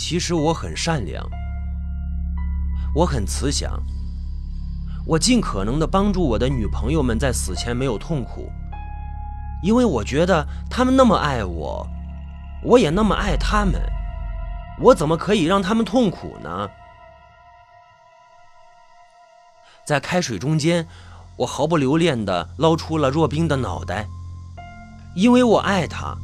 [0.00, 1.22] 其实我很善良，
[2.94, 3.70] 我很慈祥，
[5.06, 8.50] 我尽可能的帮助我的女朋友们在死前没有痛苦，
[9.62, 11.86] 因为我觉得她们那么爱我，
[12.64, 13.78] 我也那么爱她们，
[14.80, 16.70] 我怎么可以让她们痛苦呢？
[19.84, 20.88] 在开水中间，
[21.36, 24.08] 我毫不留恋的捞出了若冰的脑袋，
[25.14, 26.16] 因为我爱她，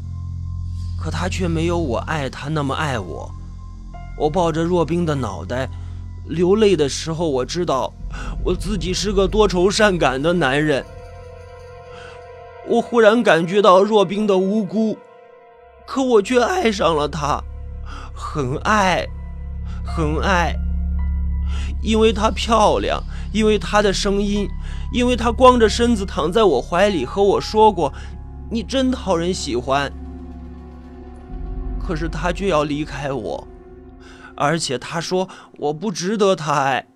[0.98, 3.35] 可她却没有我爱她那么爱我。
[4.16, 5.68] 我抱着若冰的脑袋，
[6.24, 7.92] 流泪的时候，我知道
[8.44, 10.84] 我自己是个多愁善感的男人。
[12.66, 14.98] 我忽然感觉到若冰的无辜，
[15.86, 17.42] 可我却爱上了她，
[18.14, 19.06] 很爱，
[19.84, 20.56] 很爱，
[21.82, 23.02] 因为她漂亮。
[23.32, 24.48] 因为她的声音，
[24.94, 27.92] 因为她光着身子躺在我怀里和我说过
[28.50, 29.92] ：“你真讨人喜欢。”
[31.78, 33.46] 可是他却要离开我，
[34.36, 36.86] 而且他说我不值得他爱，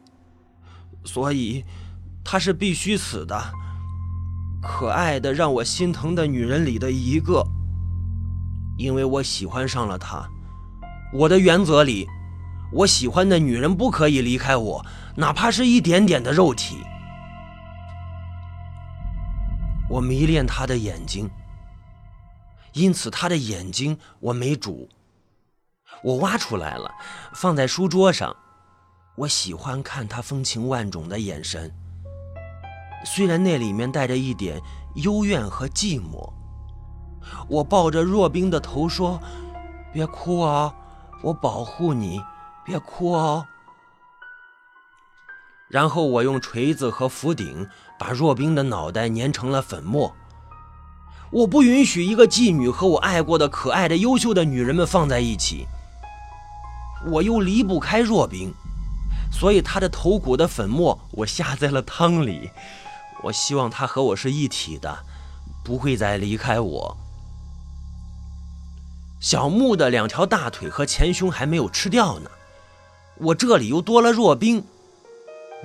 [1.05, 1.65] 所以
[2.25, 3.53] 他是必须死的。
[4.63, 7.45] 可爱的让我心疼的女人里的一个，
[8.77, 10.29] 因为我喜欢上了他。
[11.13, 12.07] 我的原则里。
[12.73, 16.77] 我喜欢的女人不可以离开我，哪怕是一点点的肉体。
[19.89, 21.29] 我迷恋她的眼睛，
[22.73, 24.89] 因此她的眼睛我没煮，
[26.03, 26.91] 我挖出来了，
[27.35, 28.35] 放在书桌上。
[29.17, 31.71] 我喜欢看她风情万种的眼神，
[33.05, 34.61] 虽然那里面带着一点
[34.95, 36.33] 幽怨和寂寞。
[37.49, 39.21] 我抱着若冰的头说
[39.93, 40.75] ：“别哭啊，
[41.23, 42.23] 我保护你。”
[42.65, 43.47] 别哭哦。
[45.69, 50.15] 然后我用锤子和斧顶把若冰的脑袋碾成了粉末。
[51.31, 55.67] 我不允许一个妓女和我爱过的可爱的、优秀的女人们放在一起。
[57.07, 58.53] 我又离不开若冰，
[59.33, 62.51] 所以他的头骨的粉末我下在了汤里。
[63.23, 65.05] 我希望他和我是一体的，
[65.63, 66.97] 不会再离开我。
[69.21, 72.31] 小木的两条大腿和前胸还没有吃掉呢。
[73.19, 74.65] 我这里又多了若冰，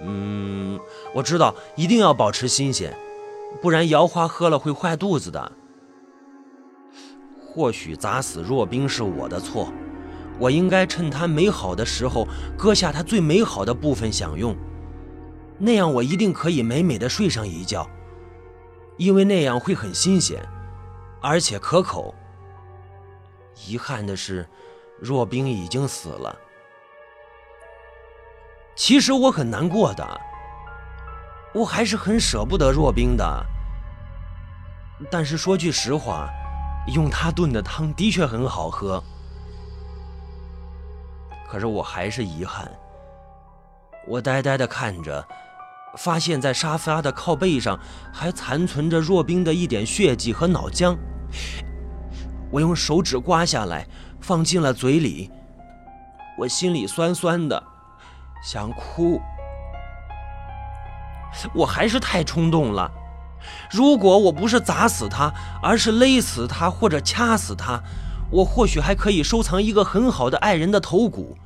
[0.04, 0.78] 嗯，
[1.14, 2.98] 我知道一定要保持新鲜，
[3.62, 5.54] 不然瑶花喝了会坏肚子的。
[7.48, 9.72] 或许砸死若冰是我的错，
[10.38, 14.56] 我应该趁它美好的时候割下它最美好的部分享用，
[15.58, 17.88] 那样我一定可以美美的睡上一觉，
[18.98, 20.46] 因为那样会很新鲜，
[21.22, 22.14] 而且可口。
[23.66, 24.46] 遗憾的是，
[25.00, 26.36] 若冰已经死了。
[28.76, 30.22] 其实我很难过的，
[31.54, 33.46] 我还是很舍不得若冰的。
[35.10, 36.30] 但是说句实话，
[36.94, 39.02] 用它炖的汤的确很好喝。
[41.48, 42.70] 可是我还是遗憾，
[44.08, 45.26] 我呆呆的看着，
[45.98, 47.80] 发现在沙发的靠背上
[48.12, 50.98] 还残存着若冰的一点血迹和脑浆。
[52.52, 53.88] 我用手指刮下来，
[54.20, 55.32] 放进了嘴里，
[56.38, 57.62] 我心里酸酸的。
[58.44, 59.20] 想哭，
[61.54, 62.92] 我还是太冲动了。
[63.72, 67.82] 如果我不是砸死他，而是勒死他或者掐死他，
[68.36, 71.38] 我或许还可以收藏一个很好的爱人的头骨。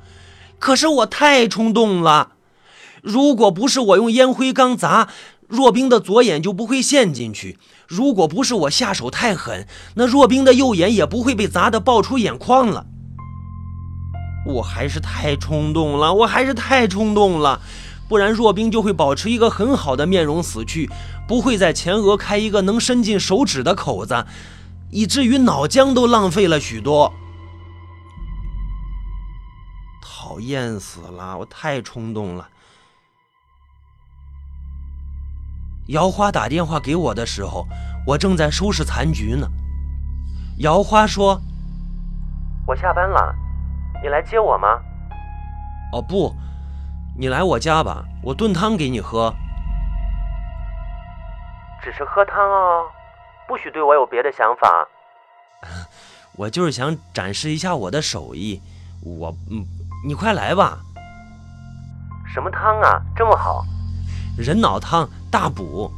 [0.58, 2.32] 可是我太冲动了。
[3.02, 5.08] 如果不是我用烟灰缸砸，
[5.48, 7.56] 若冰的左眼就不会陷进去；
[7.88, 12.86] 如果不是我下手太狠，那若冰的右眼也不会被砸得爆出眼眶了。
[14.46, 17.60] 我还是太冲动了，我还是太冲动了，
[18.08, 20.90] 不然若冰就会保持一个很好的面容死去，
[21.26, 24.26] 不会在前额开一个能伸进手指的口子，
[24.90, 27.12] 以至于脑浆都浪费了许多。
[30.02, 32.48] 讨厌死了，我太冲动了。
[35.88, 37.66] 姚花打电话给我的时候，
[38.06, 39.48] 我正在收拾残局呢。
[40.58, 41.40] 姚花说
[42.66, 43.34] ：“我下班了。”
[44.02, 44.80] 你来接我吗？
[45.92, 46.34] 哦不，
[47.18, 49.34] 你来我家吧，我炖汤给你喝。
[51.82, 52.84] 只是喝汤哦，
[53.50, 54.86] 不许对我有别的想法。
[56.38, 58.62] 我就是想展示一下我的手艺，
[59.02, 59.66] 我嗯，
[60.06, 60.78] 你快来吧。
[62.32, 63.64] 什么汤啊，这么好？
[64.38, 65.90] 人脑汤，大补。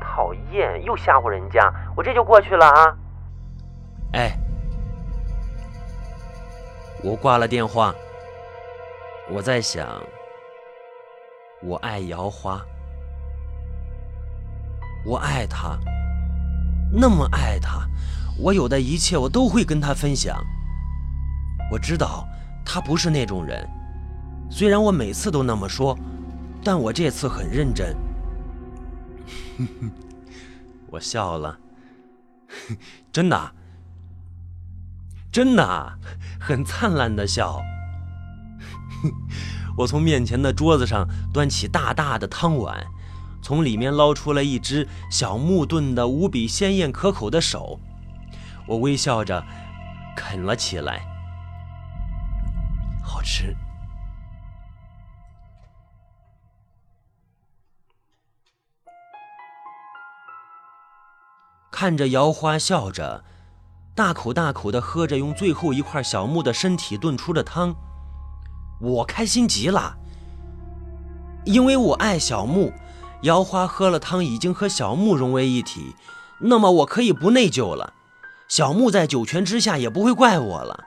[0.00, 2.96] 讨厌，又吓唬人家，我这就过去了啊。
[4.12, 4.38] 哎。
[7.02, 7.92] 我挂了电话，
[9.28, 10.00] 我在想，
[11.64, 12.64] 我爱瑶花，
[15.04, 15.76] 我爱她，
[16.92, 17.86] 那么爱他，
[18.38, 20.36] 我有的一切我都会跟他分享。
[21.70, 22.26] 我知道
[22.64, 23.68] 他不是那种人。
[24.48, 25.98] 虽然我每次都那么说，
[26.62, 27.96] 但我这次很认真。
[30.88, 31.58] 我笑了，
[33.12, 33.52] 真的，
[35.32, 35.98] 真的，
[36.38, 37.60] 很灿烂的笑。
[39.76, 42.86] 我从面前的桌子上端起大大的汤碗，
[43.46, 47.78] 从里面捞出了一只小木炖的无比鲜艳可口的手，
[48.66, 49.40] 我微笑着
[50.16, 51.06] 啃了起来，
[53.04, 53.56] 好吃。
[61.70, 63.22] 看着姚花笑着，
[63.94, 67.76] 大口大口的喝着用最后一块小木的身体炖出的汤，
[68.80, 69.96] 我开心极了。
[71.44, 72.72] 因为我爱小木，
[73.22, 75.94] 姚花喝了汤已经和小木融为一体，
[76.40, 77.94] 那么我可以不内疚了。
[78.48, 80.84] 小木在九泉之下也不会怪我了，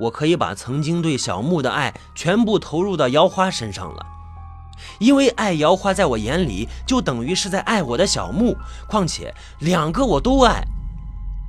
[0.00, 4.04] 我可以把曾经对小木的爱全部投入到姚花身上了。
[4.98, 8.54] 因为爱姚花，在我眼里就等于是在爱我的小木。
[8.86, 10.62] 况且两个我都爱，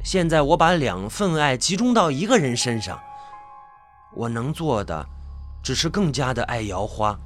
[0.02, 2.98] 现在我把两份爱集中到一个人身上，
[4.16, 5.06] 我能做的
[5.62, 7.20] 只是更加的爱姚花。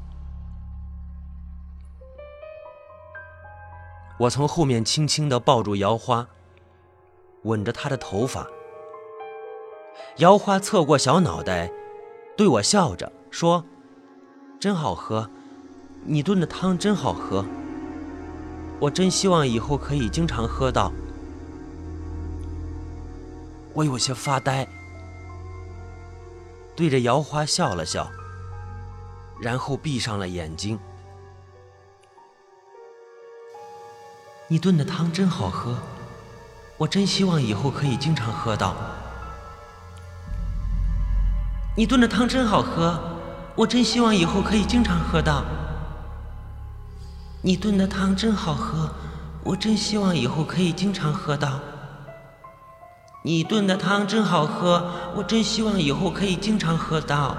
[4.22, 6.28] 我从后面轻轻地抱住姚花，
[7.44, 8.48] 吻着她的头发。
[10.18, 11.72] 姚花侧过小脑袋，
[12.38, 13.66] 对我笑着说
[14.62, 15.28] ：“真好喝。”
[16.06, 17.46] 你炖的汤真好喝，
[18.80, 20.92] 我真希望以后可以经常喝到。
[23.74, 24.68] 我有些发呆，
[26.76, 28.08] 对着姚花笑了笑，
[29.40, 30.78] 然后闭上了眼睛。
[34.52, 35.78] 你炖的汤真好喝，
[36.78, 38.76] 我真希望以后可以经常喝到。
[41.78, 43.00] 你炖的汤真好喝，
[43.56, 45.46] 我真希望以后可以经常喝到。
[47.42, 48.94] 你炖的汤真好喝，
[49.46, 51.58] 我真希望以后可以经常喝到。
[53.24, 57.38] 你炖的汤真好喝，我真希望以后可以经常喝到。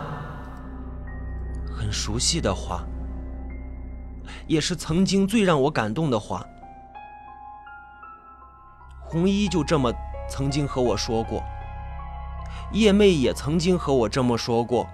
[1.77, 2.83] 很熟悉的话，
[4.47, 6.43] 也是曾经最让我感动的话。
[9.13, 9.93] 红衣就这么
[10.27, 11.45] 曾经和我说过，
[12.73, 14.89] 叶妹也曾经和我这么说过，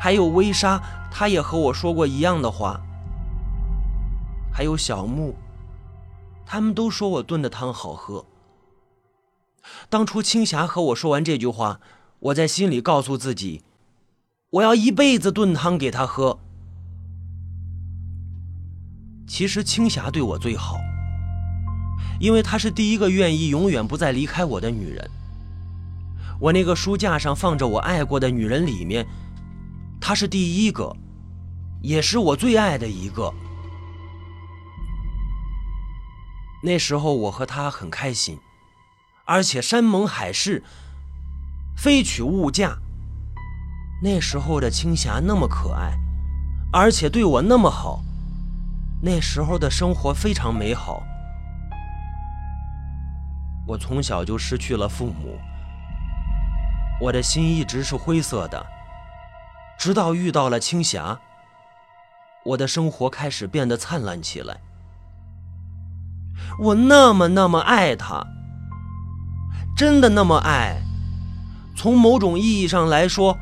[0.00, 0.80] 还有微纱，
[1.10, 2.80] 她也和我说过一样的话。
[4.52, 5.34] 还有小木，
[6.46, 8.24] 他们都说我炖的汤好喝。
[9.88, 11.80] 当初青霞和我说完这句话，
[12.20, 13.64] 我在心里告诉自己，
[14.50, 16.38] 我要一辈子炖汤给她喝。
[19.26, 20.76] 其实青霞对我最好，
[22.20, 25.10] 因为她是第一个愿意永远不再离开我的女人。
[26.38, 29.04] 我那个书架上放着我爱过的女人里面，
[30.00, 30.94] 她是第一个，
[31.82, 33.32] 也是我最爱的一个。
[36.62, 38.38] 那时候我和他很开心，
[39.24, 40.62] 而且山盟海誓，
[41.74, 42.76] 非娶勿嫁。
[44.02, 45.98] 那时候的青霞那么可爱，
[46.70, 48.02] 而且对我那么好，
[49.02, 51.02] 那时候的生活非常美好。
[53.70, 55.38] 我从小就失去了父母，
[57.00, 58.66] 我的心一直是灰色的，
[59.78, 61.20] 直到遇到了青霞，
[62.44, 64.60] 我的生活开始变得灿烂起来。
[66.58, 68.26] 我那么那么爱她，
[69.76, 70.82] 真的那么爱。
[71.76, 73.38] 从某种意义上来说，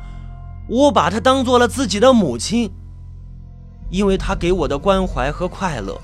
[0.67, 2.71] 我把她当做了自己的母亲，
[3.89, 5.99] 因为她给我的关怀和快乐，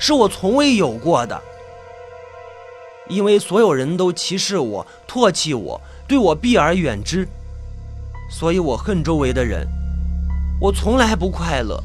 [0.00, 1.40] 是我从未有过的。
[3.08, 7.26] 因为所有人都歧视我、唾弃我、对我避而远之，
[8.30, 9.66] 所以我恨周围的人。
[10.60, 11.82] 我从来不快乐，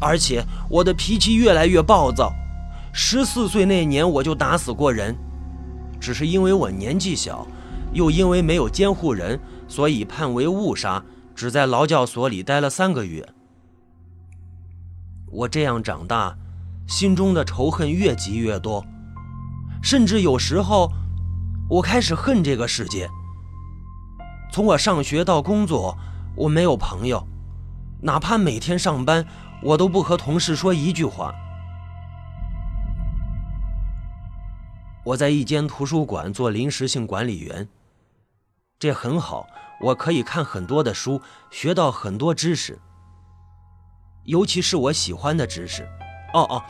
[0.00, 2.32] 而且我的脾气越来越暴躁。
[2.92, 5.14] 十四岁那年，我就打死过人，
[6.00, 7.46] 只是因为我年纪小，
[7.92, 13.28] 又因为没有监护人，所以判为误杀，只在劳教所里待了三个月。
[15.30, 16.34] 我这样长大，
[16.86, 18.84] 心中的仇恨越积越多，
[19.82, 20.90] 甚至有时候，
[21.68, 23.08] 我开始恨这个世界。
[24.50, 25.96] 从我上学到工作，
[26.34, 27.26] 我没有朋友，
[28.02, 29.26] 哪怕每天上班，
[29.62, 31.34] 我都不和同事说一句话。
[35.04, 37.66] 我在一间图书馆做临时性管理员，
[38.78, 39.46] 这很好，
[39.80, 42.78] 我可以看很多的书，学到很多知识，
[44.24, 45.88] 尤其是我喜欢的知识。
[46.34, 46.62] 哦哦，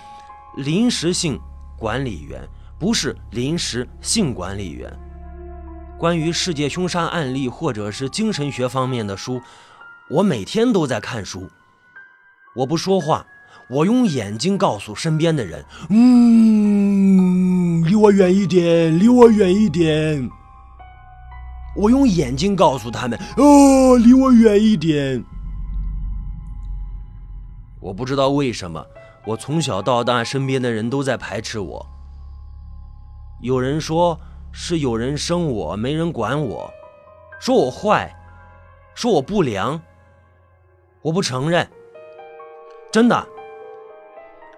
[0.56, 1.40] 临时性
[1.76, 2.48] 管理员
[2.78, 4.96] 不是临时性管理员，
[5.98, 9.42] 关于世界凶杀案例或者是精神学方面的书，
[10.08, 11.50] 我每天都在看书。
[12.54, 13.26] 我不说话，
[13.68, 20.30] 我用眼睛告诉身边的人：“嗯，离我远一点，离我远一点。”
[21.76, 25.22] 我用眼睛告诉他们：“哦，离我远一点。”
[27.80, 28.86] 我不知道为什么，
[29.26, 31.86] 我从小到大身边的人都在排斥我。
[33.40, 34.18] 有人说。
[34.50, 36.72] 是有人生我，没人管我，
[37.38, 38.12] 说我坏，
[38.94, 39.80] 说我不良。
[41.02, 41.68] 我不承认，
[42.90, 43.28] 真的，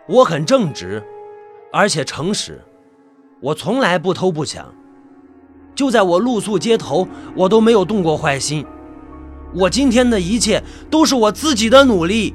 [0.09, 1.05] 我很正直，
[1.73, 2.65] 而且诚实，
[3.43, 4.73] 我从来不偷不抢。
[5.75, 8.65] 就在我露宿街头，我都没有动过坏心。
[9.55, 12.35] 我今天的一切都是我自己的努力。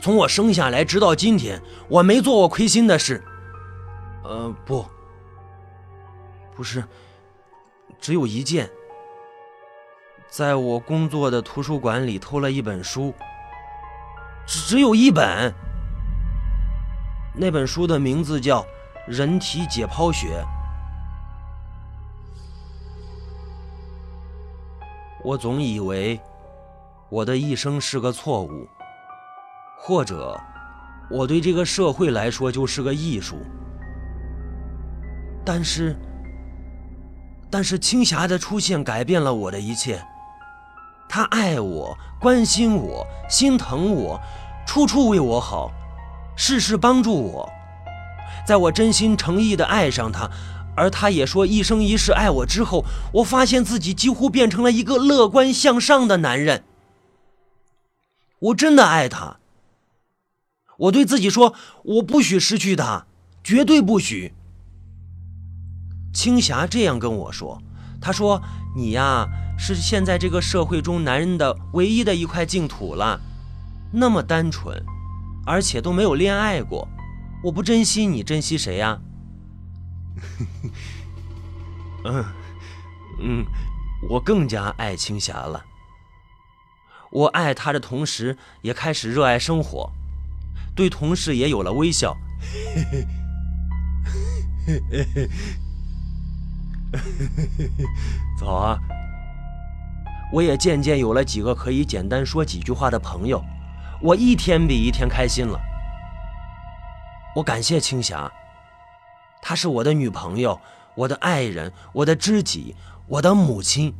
[0.00, 3.22] 从我生下来直到今天，我没做过亏心的事。
[4.26, 4.84] 呃，不。
[6.54, 6.82] 不是，
[7.98, 8.68] 只有一件，
[10.26, 13.14] 在我工作的图书馆里偷了一本书，
[14.46, 15.52] 只有一本。
[17.34, 18.62] 那本书的名字叫
[19.06, 20.42] 《人体解剖学》。
[25.22, 26.18] 我总以为
[27.10, 28.66] 我的一生是个错误，
[29.76, 30.40] 或者
[31.10, 33.36] 我对这个社会来说就是个艺术，
[35.46, 35.96] 但是。
[37.48, 40.04] 但是青霞的出现改变了我的一切，
[41.08, 44.20] 她爱我、关心我、心疼我，
[44.66, 45.70] 处处为我好，
[46.36, 47.48] 事事帮助我。
[48.44, 50.28] 在我真心诚意的爱上她，
[50.76, 52.84] 而她也说一生一世爱我之后，
[53.14, 56.64] 我发现自己几乎变成了一个乐观向上的男人。
[58.40, 59.38] 我真的爱她。
[60.78, 63.06] 我对自己说，我不许失去她，
[63.44, 64.34] 绝对不许。
[66.16, 67.62] 青霞这样跟我说
[68.00, 68.40] ：“她说
[68.74, 73.20] 你呀，是现在这个社会中男人的唯一的一块净土了，
[73.92, 74.82] 那么单纯，
[75.44, 76.88] 而且都没有恋爱过。
[77.44, 78.98] 我不珍惜你，珍惜谁呀？”
[82.06, 82.24] 嗯
[83.20, 83.44] 嗯，
[84.08, 85.62] 我更加爱青霞了。
[87.10, 89.92] 我爱她的同时，也开始热爱生活，
[90.74, 92.16] 对同事也有了微笑。
[98.38, 98.78] 早啊！
[100.32, 103.42] 我也渐渐有了几个可以简单说几句话的朋友，
[104.02, 105.60] 我一天比一天开心了。
[107.36, 108.30] 我感谢青霞，
[109.40, 110.60] 她是我的女朋友，
[110.96, 112.74] 我的爱人，我的知己，
[113.06, 113.94] 我的母亲，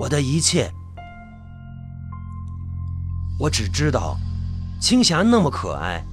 [0.00, 0.70] 我的一切。
[3.40, 4.18] 我只知道，
[4.80, 6.04] 青霞那么可爱，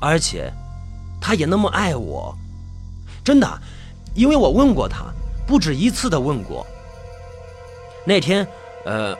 [0.00, 0.52] 而且
[1.20, 2.36] 她也那么爱我，
[3.24, 3.62] 真的，
[4.14, 5.06] 因为我问过她。
[5.46, 6.66] 不止一次的问过。
[8.04, 8.46] 那天，
[8.84, 9.16] 呃，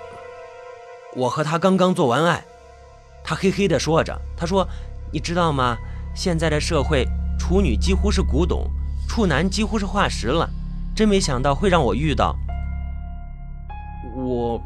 [1.15, 2.45] 我和他刚刚做完爱，
[3.25, 4.67] 他嘿嘿的说着：“他说，
[5.13, 5.77] 你知道吗？
[6.15, 7.07] 现在的社会，
[7.39, 8.71] 处女几乎是古董，
[9.09, 10.49] 处男几乎是化石了。
[10.95, 12.35] 真没想到会让我遇到。”
[14.17, 14.61] 我，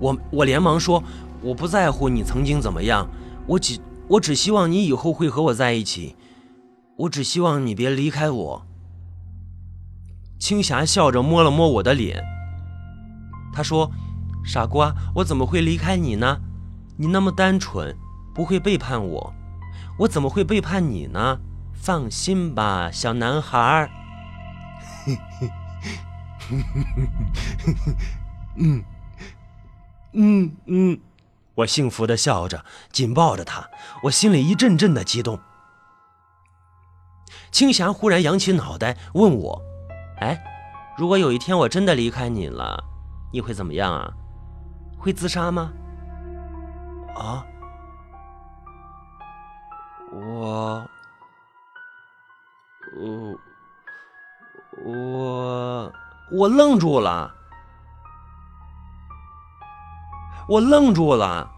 [0.00, 1.02] 我，我连忙说
[1.40, 3.08] ：“我不在乎你曾经怎么样，
[3.46, 6.16] 我只，我只希望你以后会和我在一起，
[6.96, 8.66] 我只希望你别离开我。”
[10.38, 12.22] 青霞笑着摸了摸我的脸，
[13.52, 13.90] 她说
[14.44, 16.40] ：“傻瓜，我怎么会离开你呢？
[16.98, 17.96] 你那么单纯，
[18.34, 19.34] 不会背叛我，
[20.00, 21.38] 我怎么会背叛你呢？
[21.74, 23.90] 放心吧，小男孩。”
[28.56, 28.84] 嗯
[30.12, 31.00] 嗯嗯，
[31.56, 33.68] 我幸福的笑着，紧抱着他，
[34.04, 35.40] 我心里一阵阵的激动。
[37.50, 39.65] 青霞忽然扬起脑袋，问我。
[40.18, 40.42] 哎，
[40.96, 42.82] 如果有一天我真的离开你了，
[43.32, 44.10] 你会怎么样啊？
[44.98, 45.72] 会自杀吗？
[47.14, 47.44] 啊？
[50.12, 50.86] 我……
[52.96, 53.38] 我……
[54.84, 55.92] 我……
[56.32, 57.32] 我愣住了，
[60.48, 61.48] 我愣住了，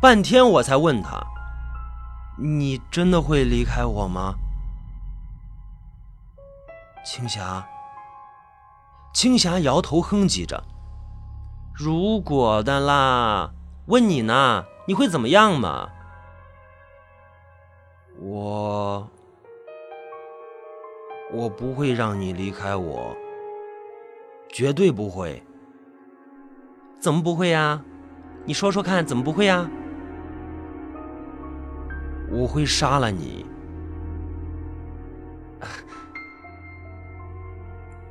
[0.00, 1.20] 半天我才问他
[2.38, 4.34] ：“你真的会离开我吗？”
[7.04, 7.66] 青霞，
[9.12, 10.62] 青霞摇头哼唧着
[11.74, 13.50] ：“如果的啦，
[13.86, 15.88] 问你呢，你会怎么样嘛？”
[18.22, 19.10] 我，
[21.32, 23.16] 我不会让你离开我，
[24.48, 25.42] 绝对不会。
[27.00, 27.82] 怎么不会呀？
[28.44, 29.68] 你说说看，怎么不会呀？
[32.30, 33.44] 我会杀了你。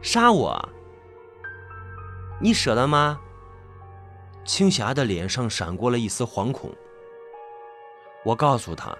[0.02, 0.70] 杀我？
[2.40, 3.20] 你舍得吗？
[4.44, 6.72] 青霞的脸上闪过了一丝惶恐。
[8.26, 8.98] 我告诉他：“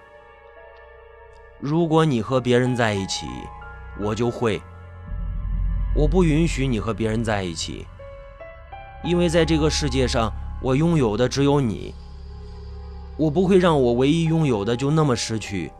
[1.58, 3.26] 如果你和别人在一起，
[4.00, 4.62] 我就会。
[5.96, 7.84] 我不允许你和别人在一起，
[9.02, 10.32] 因为在这个世界上，
[10.62, 11.92] 我拥有的只有你。
[13.18, 15.72] 我不会让我唯一拥有的就那么失去。”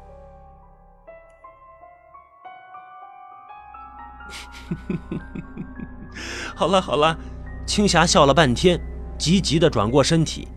[6.55, 7.19] 好了好了，
[7.67, 8.81] 青霞笑了半天，
[9.19, 10.49] 急急的转过身体。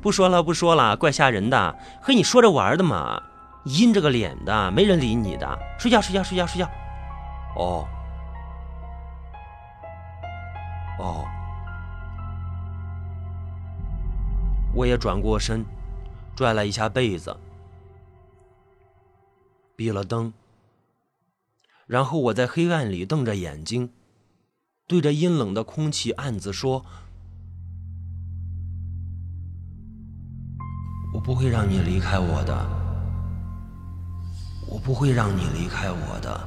[0.00, 3.22] 不说了，不说了，怪吓人的，和你说着玩的嘛，
[3.64, 6.68] 阴着个脸的，没人理你的，睡觉，睡觉，睡觉，睡觉。
[7.56, 7.86] 哦，
[10.98, 11.24] 哦，
[14.74, 15.64] 我也转过身，
[16.34, 17.36] 拽了一下被子，
[19.76, 20.32] 闭了灯，
[21.86, 23.90] 然后我在黑暗里瞪着眼睛，
[24.86, 26.84] 对着阴冷的空气暗自说。
[31.14, 32.68] 我不会让你离开我的，
[34.68, 36.40] 我不会让你离开我的，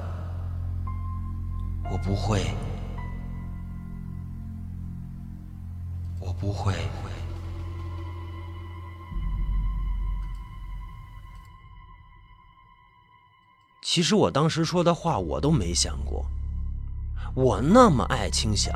[1.89, 2.43] 我不会，
[6.19, 6.73] 我不会。
[13.89, 16.29] 其实我当时说的话，我都没想过。
[17.33, 18.69] 我那么爱青霞，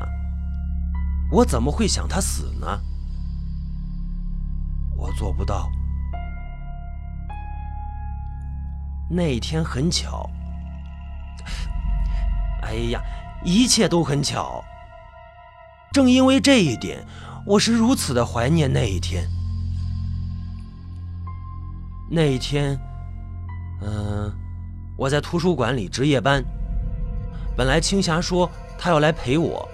[1.29, 2.81] 我怎么会想她死呢？
[4.95, 5.69] 我做不到。
[9.09, 10.29] 那一天很巧，
[12.61, 13.03] 哎呀，
[13.43, 14.63] 一切都很巧。
[15.91, 17.05] 正因为这一点，
[17.45, 19.29] 我是如此的怀念那一天。
[22.09, 22.79] 那一天，
[23.81, 24.33] 嗯，
[25.01, 26.43] 我在图书馆里值夜班。
[27.57, 29.67] 本来青霞说她要来陪我，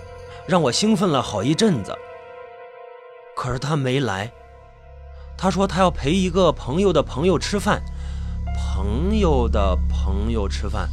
[0.47, 1.93] 让我兴奋了好一阵子。
[3.35, 4.31] 可是她没来，
[5.37, 7.83] 她说她要陪一个朋友的朋友吃饭。
[8.55, 10.87] 朋友的朋友吃饭，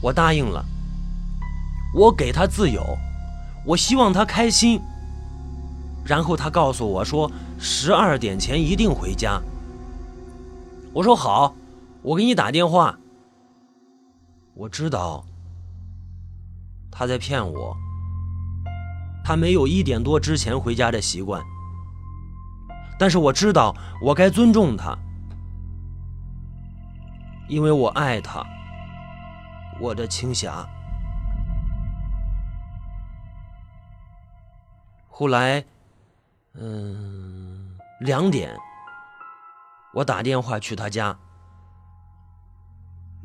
[0.00, 0.64] 我答应了。
[1.96, 2.80] 我给她自由，
[3.66, 4.80] 我希望她开心。
[6.04, 9.42] 然后她告诉我说，十二点前一定回家。
[10.92, 11.56] 我说好，
[12.02, 12.96] 我给你打电话。
[14.56, 15.24] 我知道
[16.90, 17.76] 他在骗我，
[19.24, 21.42] 他没有一点多之前回家的习惯。
[22.96, 24.96] 但是我知道，我该尊重他。
[27.48, 28.46] 因为我爱他，
[29.80, 30.64] 我的青霞。
[35.08, 35.64] 后来，
[36.54, 38.56] 嗯，两点，
[39.92, 41.18] 我打电话去他家，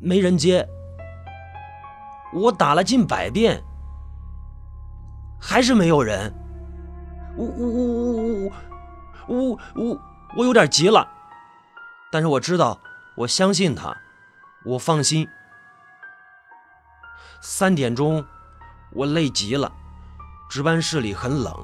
[0.00, 0.68] 没人接。
[2.32, 3.62] 我打了近百遍，
[5.40, 6.32] 还是没有人。
[7.36, 8.50] 我我我我
[9.26, 10.00] 我我我
[10.36, 11.08] 我有点急了，
[12.10, 12.78] 但是我知道，
[13.16, 13.96] 我相信他。
[14.64, 15.26] 我放心。
[17.40, 18.24] 三点钟，
[18.92, 19.72] 我累极了，
[20.50, 21.54] 值班室里很冷，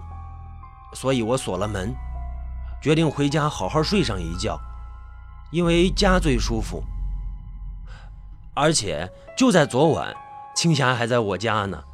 [0.94, 1.94] 所以我锁了门，
[2.80, 4.58] 决定回家好好睡上一觉，
[5.52, 6.82] 因为家最舒服。
[8.54, 10.16] 而且就在昨晚，
[10.56, 11.84] 青霞还在我家呢，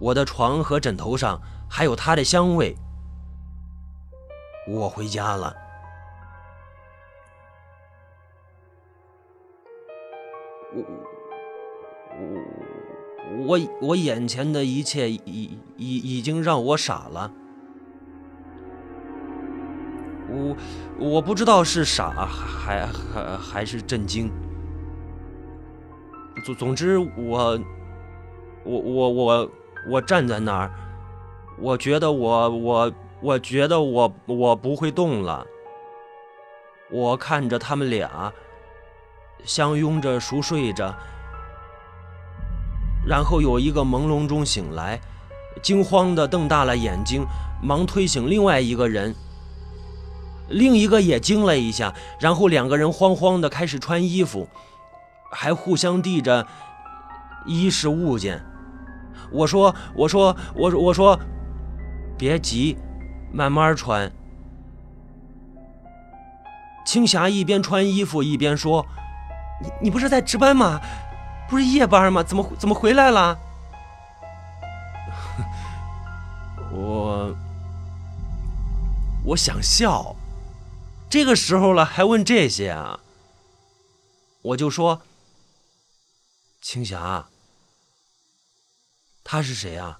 [0.00, 2.76] 我的床和枕头上还有她的香味。
[4.66, 5.54] 我回家了。
[10.74, 10.84] 我
[13.38, 17.30] 我我我眼前的一切已已已经让我傻了，
[20.28, 20.56] 我
[20.98, 24.28] 我不知道是傻还还还是震惊。
[26.44, 27.58] 总总之，我
[28.64, 29.50] 我我我
[29.90, 30.70] 我站在那儿，
[31.58, 35.46] 我觉得我我我觉得我我不会动了。
[36.90, 38.32] 我看着他们俩。
[39.44, 40.92] 相拥着熟睡着，
[43.06, 45.00] 然后有一个朦胧中醒来，
[45.62, 47.24] 惊慌的瞪大了眼睛，
[47.62, 49.14] 忙推醒另外一个人。
[50.48, 54.48] 另一个也惊了一下，然后两个人慌慌的开始穿衣服，
[55.30, 56.44] 还互相递着
[57.46, 58.44] 衣饰物件。
[59.30, 61.18] 我说：“我说，我我说，
[62.16, 62.76] 别急，
[63.32, 64.10] 慢慢穿。”
[66.86, 68.86] 青霞一边穿衣服一边说。
[69.60, 70.80] 你你不是在值班吗？
[71.48, 72.22] 不是夜班吗？
[72.22, 73.36] 怎么怎么回来了？
[76.70, 77.34] 我
[79.24, 80.14] 我想笑，
[81.10, 83.00] 这个时候了还问这些啊？
[84.42, 85.02] 我就说，
[86.70, 87.24] 青霞
[89.24, 89.98] 他是谁啊？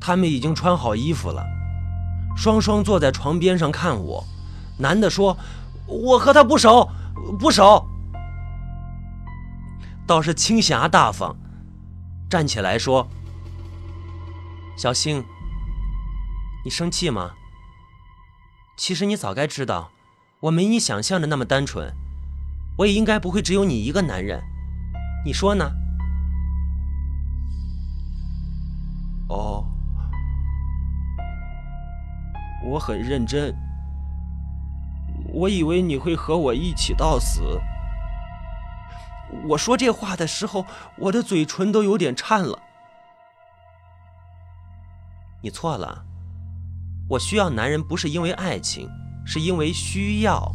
[0.00, 1.46] 他们已经穿好衣服了
[2.36, 4.24] 双双坐在床边上看我
[4.80, 5.38] 男的说
[5.86, 6.90] 我和他不熟
[7.38, 7.86] 不熟。
[10.04, 11.36] 倒是青霞大方
[12.28, 13.08] 站起来说
[14.76, 15.24] 小星
[16.64, 17.36] 你生气吗？
[18.76, 19.92] 其实你早该知道
[20.40, 21.94] 我没你想象的那么单纯
[22.78, 24.40] 我也应该不会只有你一个男人。
[25.24, 25.70] 你说呢？”
[29.28, 29.66] 哦，
[32.64, 33.54] 我很认真。
[35.30, 37.42] 我以为你会和我一起到死。
[39.48, 40.64] 我说这话的时候，
[40.96, 42.58] 我的嘴唇都有点颤了。
[45.42, 46.06] 你错了，
[47.10, 48.88] 我需要男人不是因为爱情，
[49.26, 50.50] 是因为需要，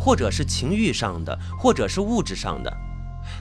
[0.00, 2.76] 或者是情欲上的，或者是物质上的。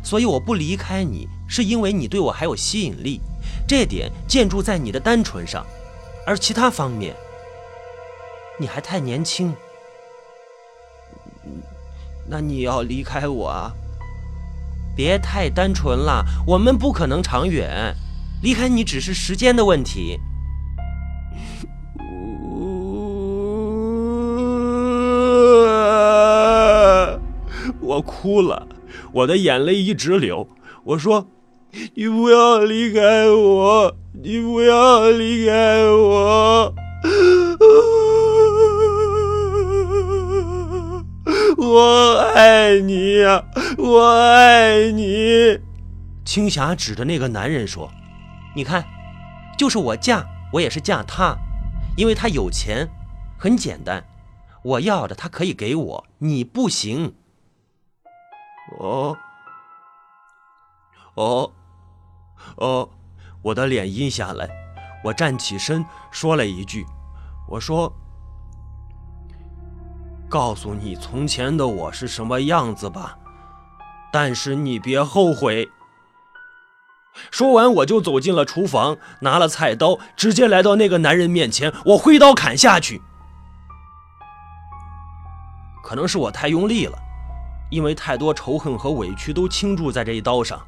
[0.04, 3.22] 所以我不离开你，是因为你对我还有吸引力，
[3.66, 5.66] 这点建筑在你的单纯上，
[6.28, 7.16] 而其他方面，
[8.60, 9.56] 你还太年轻。
[12.28, 13.74] 那你要离开我啊？
[14.96, 17.96] 别太单纯了，我们不可能长远，
[18.44, 20.20] 离开你只是时间的问题。
[28.00, 28.66] 我哭了，
[29.12, 30.48] 我的眼泪一直流。
[30.86, 31.28] 我说
[31.96, 36.74] ：“你不要离开我，你不要离开我。”
[41.58, 43.44] 我爱你呀，
[43.78, 45.60] 我爱你。
[46.24, 47.92] 青霞指着那个男人说
[48.56, 48.86] ：“你看，
[49.58, 51.36] 就是我嫁，我也是嫁他，
[51.98, 52.88] 因为他有钱，
[53.38, 54.06] 很简单。
[54.64, 57.16] 我要的他可以给我，你不行。”
[58.78, 59.18] 哦，
[61.16, 61.52] 哦，
[62.58, 62.90] 哦，
[63.42, 64.48] 我的脸阴下来，
[65.04, 66.86] 我站起身说了一句
[67.50, 67.92] ：“我说。”
[70.30, 73.18] 告诉你从前的我是什么样子吧，
[74.14, 75.68] 但是你别后悔。
[77.32, 83.02] 说完，我就走进了厨房，拿了菜刀，直接来到那个男人面前，我挥刀砍下去。
[85.84, 86.96] 可能是我太用力了，
[87.70, 90.60] 因为太多仇恨和委屈都倾注在这一刀上。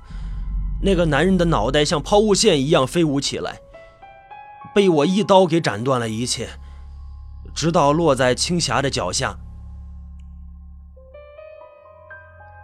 [0.83, 3.59] 那个男人的脑袋像抛物线一样飞舞起来，
[4.73, 6.49] 被我一刀给斩断了一切，
[7.53, 9.37] 直到落在青霞的脚下。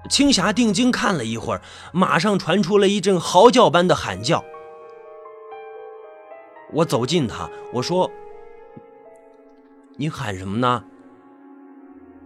[0.10, 4.43] 青霞定睛看了一会儿，马上传出了一阵嚎叫般的喊叫。
[6.73, 8.10] 我走近他，我说
[9.97, 10.84] ：“你喊什么呢？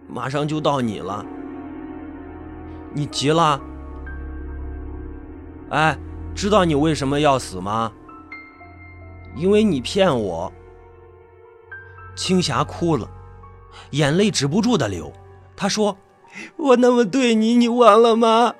[0.08, 1.26] 马上就到你了。
[2.94, 3.60] 你急了？
[5.70, 5.98] 哎，
[6.34, 7.92] 知道你为什么要死吗？
[9.34, 10.52] 因为你骗我。”
[12.14, 13.08] 青霞哭了，
[13.90, 15.12] 眼泪止不住的流。
[15.56, 15.96] 她说。
[16.56, 18.54] 我那么对你，你忘了吗？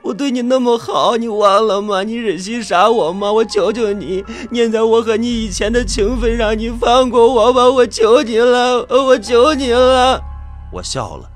[0.00, 2.02] 我对你那么好，你忘了吗？
[2.02, 3.30] 你忍心杀我吗？
[3.30, 7.68] 我求求你，念在我和你以前的情分上，你放过我吧！
[7.68, 10.22] 我求你了，我求你了。
[10.72, 11.30] 我笑了，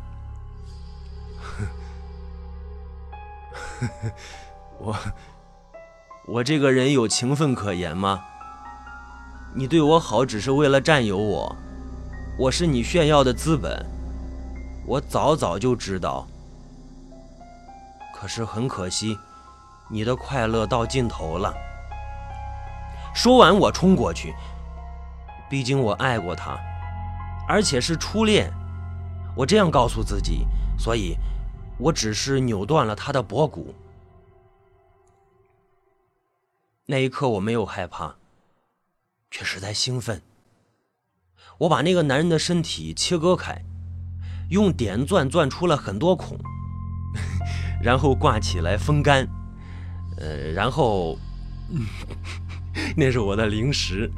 [4.78, 4.96] 我
[6.26, 8.22] 我这个人有情分可言吗？
[9.54, 11.54] 你对我好只是为了占有我，
[12.38, 13.84] 我是你炫耀的资本。
[14.86, 16.26] 我早早就知道，
[18.14, 19.16] 可是很可惜，
[19.90, 21.54] 你的快乐到尽头了。
[23.14, 24.34] 说完，我冲过去，
[25.50, 26.58] 毕竟我爱过他，
[27.46, 28.50] 而且是初恋。
[29.36, 30.46] 我这样告诉自己，
[30.78, 31.16] 所以，
[31.78, 33.74] 我只是扭断了他的脖骨。
[36.87, 38.16] 那一刻，我没有害怕，
[39.30, 40.22] 却是在兴奋。
[41.58, 43.64] 我把那个男人的身体切割开。
[44.50, 46.38] 用点钻钻出了很多孔，
[47.82, 49.26] 然后挂起来风干，
[50.18, 51.18] 呃，然后
[52.94, 54.12] 那是我的零食。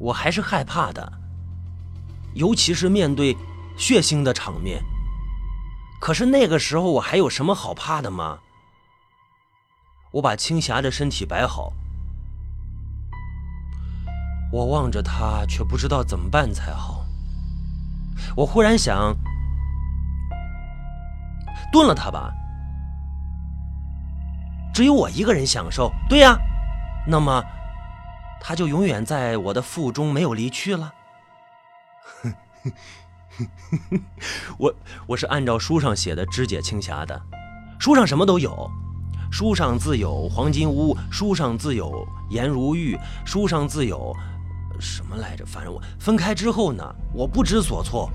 [0.00, 1.12] 我还是害怕的，
[2.34, 3.36] 尤其是面对
[3.76, 4.82] 血腥的场面。
[6.00, 8.38] 可是那个时候我还有什么好怕的吗？
[10.12, 11.72] 我把青霞的身体摆好，
[14.52, 17.06] 我望着她，却不知道怎么办才好。
[18.36, 19.16] 我忽然想，
[21.72, 22.30] 炖了她吧，
[24.74, 25.90] 只有我一个人享受。
[26.10, 26.36] 对呀，
[27.06, 27.42] 那么
[28.38, 30.92] 她就永远在我的腹中没有离去了。
[34.58, 34.74] 我
[35.06, 37.20] 我是按照书上写的肢解青霞的，
[37.78, 38.70] 书上什么都有，
[39.30, 44.14] 书上自有黄金屋，书上自有颜如玉，书上自有
[44.78, 45.44] 什么来着？
[45.46, 48.10] 反正我分开之后呢，我不知所措。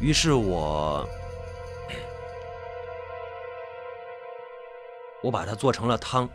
[0.00, 1.06] 于是我，
[5.22, 6.28] 我把它做成了汤。